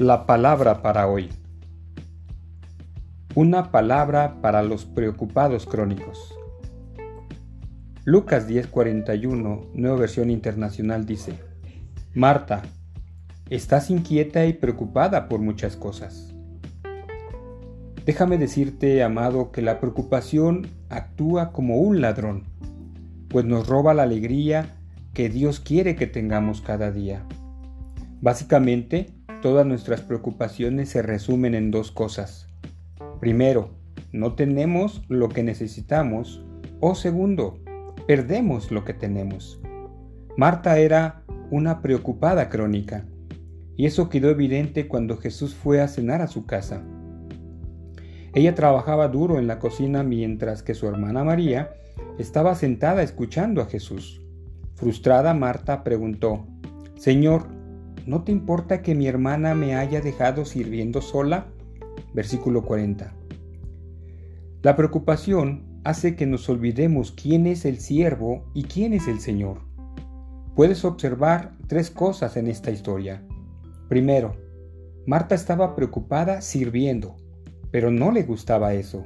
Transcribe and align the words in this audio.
La 0.00 0.24
palabra 0.24 0.80
para 0.80 1.06
hoy. 1.08 1.28
Una 3.34 3.70
palabra 3.70 4.40
para 4.40 4.62
los 4.62 4.86
preocupados 4.86 5.66
crónicos. 5.66 6.34
Lucas 8.06 8.48
10:41, 8.48 9.66
nueva 9.74 9.98
versión 9.98 10.30
internacional 10.30 11.04
dice, 11.04 11.34
Marta, 12.14 12.62
estás 13.50 13.90
inquieta 13.90 14.46
y 14.46 14.54
preocupada 14.54 15.28
por 15.28 15.40
muchas 15.40 15.76
cosas. 15.76 16.32
Déjame 18.06 18.38
decirte, 18.38 19.02
amado, 19.02 19.52
que 19.52 19.60
la 19.60 19.80
preocupación 19.80 20.66
actúa 20.88 21.52
como 21.52 21.76
un 21.76 22.00
ladrón, 22.00 22.44
pues 23.28 23.44
nos 23.44 23.68
roba 23.68 23.92
la 23.92 24.04
alegría 24.04 24.78
que 25.12 25.28
Dios 25.28 25.60
quiere 25.60 25.94
que 25.94 26.06
tengamos 26.06 26.62
cada 26.62 26.90
día. 26.90 27.26
Básicamente, 28.22 29.19
todas 29.40 29.66
nuestras 29.66 30.02
preocupaciones 30.02 30.90
se 30.90 31.02
resumen 31.02 31.54
en 31.54 31.70
dos 31.70 31.90
cosas. 31.90 32.48
Primero, 33.20 33.70
no 34.12 34.34
tenemos 34.34 35.02
lo 35.08 35.28
que 35.28 35.42
necesitamos 35.42 36.44
o 36.80 36.94
segundo, 36.94 37.58
perdemos 38.06 38.70
lo 38.70 38.84
que 38.84 38.94
tenemos. 38.94 39.60
Marta 40.36 40.78
era 40.78 41.22
una 41.50 41.82
preocupada 41.82 42.48
crónica 42.48 43.06
y 43.76 43.86
eso 43.86 44.08
quedó 44.08 44.30
evidente 44.30 44.88
cuando 44.88 45.16
Jesús 45.16 45.54
fue 45.54 45.80
a 45.80 45.88
cenar 45.88 46.22
a 46.22 46.26
su 46.26 46.46
casa. 46.46 46.82
Ella 48.34 48.54
trabajaba 48.54 49.08
duro 49.08 49.38
en 49.38 49.46
la 49.46 49.58
cocina 49.58 50.02
mientras 50.02 50.62
que 50.62 50.74
su 50.74 50.86
hermana 50.86 51.24
María 51.24 51.72
estaba 52.18 52.54
sentada 52.54 53.02
escuchando 53.02 53.60
a 53.60 53.66
Jesús. 53.66 54.22
Frustrada, 54.74 55.34
Marta 55.34 55.82
preguntó, 55.82 56.46
Señor, 56.96 57.59
¿no 58.06 58.24
te 58.24 58.32
importa 58.32 58.82
que 58.82 58.94
mi 58.94 59.06
hermana 59.06 59.54
me 59.54 59.76
haya 59.76 60.00
dejado 60.00 60.44
sirviendo 60.44 61.00
sola? 61.00 61.46
Versículo 62.14 62.62
40. 62.62 63.14
La 64.62 64.76
preocupación 64.76 65.80
hace 65.84 66.16
que 66.16 66.26
nos 66.26 66.48
olvidemos 66.48 67.12
quién 67.12 67.46
es 67.46 67.64
el 67.64 67.78
siervo 67.78 68.44
y 68.54 68.64
quién 68.64 68.92
es 68.92 69.08
el 69.08 69.20
Señor. 69.20 69.60
Puedes 70.54 70.84
observar 70.84 71.56
tres 71.66 71.90
cosas 71.90 72.36
en 72.36 72.46
esta 72.46 72.70
historia. 72.70 73.22
Primero, 73.88 74.36
Marta 75.06 75.34
estaba 75.34 75.74
preocupada 75.74 76.42
sirviendo, 76.42 77.16
pero 77.70 77.90
no 77.90 78.12
le 78.12 78.22
gustaba 78.22 78.74
eso. 78.74 79.04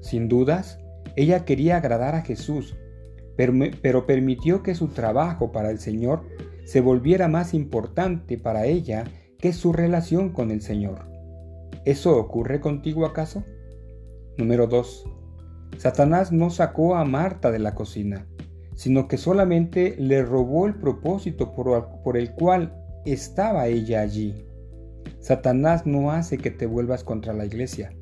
Sin 0.00 0.28
dudas, 0.28 0.78
ella 1.16 1.44
quería 1.44 1.76
agradar 1.76 2.14
a 2.14 2.22
Jesús, 2.22 2.76
pero, 3.36 4.06
permitió 4.06 4.62
que 4.62 4.74
su 4.74 4.88
trabajo 4.88 5.52
para 5.52 5.70
el 5.70 5.78
Señor 5.78 6.22
se 6.64 6.80
volviera 6.80 7.28
más 7.28 7.54
importante 7.54 8.38
para 8.38 8.66
ella 8.66 9.04
que 9.38 9.52
su 9.52 9.72
relación 9.72 10.30
con 10.30 10.50
el 10.50 10.62
Señor. 10.62 11.10
¿Eso 11.84 12.16
ocurre 12.16 12.60
contigo 12.60 13.04
acaso? 13.04 13.44
Número 14.38 14.68
2. 14.68 15.04
Satanás 15.78 16.30
no 16.30 16.50
sacó 16.50 16.94
a 16.94 17.04
Marta 17.04 17.50
de 17.50 17.58
la 17.58 17.74
cocina, 17.74 18.26
sino 18.76 19.08
que 19.08 19.18
solamente 19.18 19.96
le 19.98 20.22
robó 20.22 20.66
el 20.66 20.74
propósito 20.76 21.52
por, 21.52 22.16
el 22.16 22.32
cual 22.32 22.72
estaba 23.04 23.66
ella 23.66 24.00
allí. 24.00 24.46
Satanás 25.18 25.86
no 25.86 26.12
hace 26.12 26.38
que 26.38 26.50
te 26.50 26.66
vuelvas 26.66 27.02
contra 27.02 27.32
la 27.32 27.44
iglesia, 27.44 27.92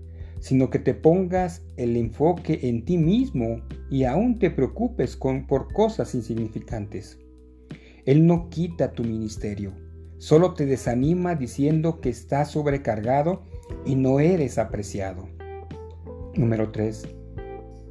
sino 0.41 0.69
que 0.69 0.79
te 0.79 0.95
pongas 0.95 1.63
el 1.77 1.97
enfoque 1.97 2.61
en 2.63 2.85
ti 2.85 2.99
mismo 2.99 3.63
y 3.91 4.05
aún 4.05 4.39
te 4.39 4.51
preocupes 4.51 5.17
por 5.17 5.73
cosas 5.73 6.15
insignificantes. 6.15 7.19
Él 8.07 8.27
no 8.27 8.49
quita 8.49 8.93
tu 8.93 9.05
ministerio, 9.05 9.73
solo 10.19 10.55
te 10.55 10.67
desanima 10.67 11.35
diciendo 11.35 12.01
que 12.01 12.09
estás 12.09 12.51
sobrecargado 12.51 13.43
y 13.85 13.95
no 13.95 14.21
eres 14.21 14.59
apreciado. 14.59 15.29
Número 16.35 16.71
3. 16.71 17.09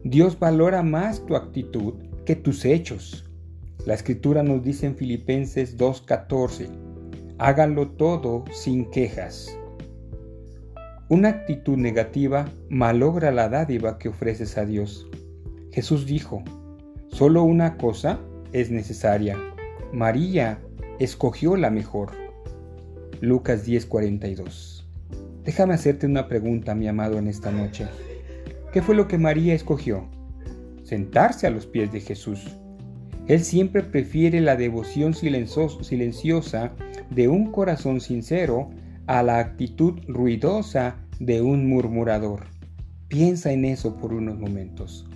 Dios 0.04 0.40
valora 0.40 0.82
más 0.82 1.26
tu 1.26 1.36
actitud 1.36 1.94
que 2.26 2.36
tus 2.36 2.66
hechos. 2.66 3.30
La 3.86 3.94
escritura 3.94 4.44
nos 4.44 4.64
dice 4.64 4.88
en 4.88 4.96
Filipenses 4.96 5.78
2.14, 5.78 6.70
háganlo 7.38 7.92
todo 7.92 8.44
sin 8.52 8.90
quejas. 8.90 9.56
Una 11.10 11.30
actitud 11.30 11.78
negativa 11.78 12.52
malogra 12.70 13.32
la 13.32 13.50
dádiva 13.50 13.98
que 13.98 14.10
ofreces 14.10 14.58
a 14.58 14.66
Dios. 14.66 15.08
Jesús 15.72 16.06
dijo, 16.06 16.44
solo 17.10 17.44
una 17.44 17.78
cosa 17.78 18.20
es 18.52 18.70
necesaria 18.70 19.38
María 19.94 20.60
escogió 21.00 21.56
la 21.56 21.72
mejor. 21.72 22.12
Lucas 23.22 23.66
10:42. 23.66 24.86
Déjame 25.44 25.74
hacerte 25.74 26.06
una 26.06 26.28
pregunta, 26.28 26.76
mi 26.76 26.88
amado, 26.88 27.18
en 27.18 27.28
esta 27.28 27.52
noche. 27.52 27.88
¿Qué 28.72 28.84
fue 28.84 28.94
lo 28.94 29.08
que 29.08 29.18
María 29.18 29.56
escogió? 29.56 30.08
Sentarse 30.84 31.48
a 31.48 31.50
los 31.50 31.66
pies 31.66 31.92
de 31.92 32.02
Jesús. 32.02 32.58
Él 33.28 33.44
siempre 33.44 33.82
prefiere 33.82 34.42
la 34.42 34.56
devoción 34.56 35.16
silenciosa 35.16 36.74
de 37.10 37.28
un 37.28 37.52
corazón 37.52 38.00
sincero 38.00 38.70
a 39.08 39.24
la 39.24 39.40
actitud 39.40 40.00
ruidosa 40.08 40.98
de 41.20 41.42
un 41.42 41.68
murmurador. 41.68 42.44
Piensa 43.08 43.52
en 43.52 43.66
eso 43.66 43.96
por 43.98 44.14
unos 44.14 44.38
momentos. 44.38 45.08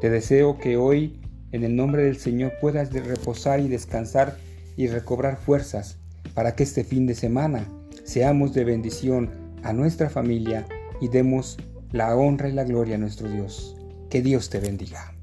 Te 0.00 0.08
deseo 0.08 0.56
que 0.58 0.78
hoy 0.78 1.17
en 1.52 1.64
el 1.64 1.76
nombre 1.76 2.04
del 2.04 2.18
Señor 2.18 2.52
puedas 2.60 2.92
reposar 2.92 3.60
y 3.60 3.68
descansar 3.68 4.36
y 4.76 4.86
recobrar 4.86 5.38
fuerzas 5.38 5.96
para 6.34 6.54
que 6.54 6.62
este 6.62 6.84
fin 6.84 7.06
de 7.06 7.14
semana 7.14 7.66
seamos 8.04 8.54
de 8.54 8.64
bendición 8.64 9.30
a 9.62 9.72
nuestra 9.72 10.08
familia 10.08 10.66
y 11.00 11.08
demos 11.08 11.58
la 11.92 12.14
honra 12.16 12.48
y 12.48 12.52
la 12.52 12.64
gloria 12.64 12.96
a 12.96 12.98
nuestro 12.98 13.28
Dios. 13.28 13.76
Que 14.10 14.22
Dios 14.22 14.50
te 14.50 14.60
bendiga. 14.60 15.17